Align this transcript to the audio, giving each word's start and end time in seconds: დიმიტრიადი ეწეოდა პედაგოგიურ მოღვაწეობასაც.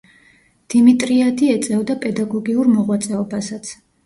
დიმიტრიადი 0.73 1.49
ეწეოდა 1.57 1.97
პედაგოგიურ 2.07 2.71
მოღვაწეობასაც. 2.79 3.73